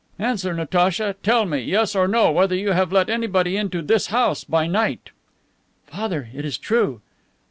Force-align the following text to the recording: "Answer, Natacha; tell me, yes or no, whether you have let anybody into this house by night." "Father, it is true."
"Answer, 0.17 0.51
Natacha; 0.51 1.15
tell 1.21 1.45
me, 1.45 1.59
yes 1.59 1.93
or 1.93 2.07
no, 2.07 2.31
whether 2.31 2.55
you 2.55 2.71
have 2.71 2.91
let 2.91 3.07
anybody 3.07 3.55
into 3.55 3.83
this 3.83 4.07
house 4.07 4.43
by 4.43 4.65
night." 4.65 5.11
"Father, 5.85 6.29
it 6.33 6.43
is 6.43 6.57
true." 6.57 7.01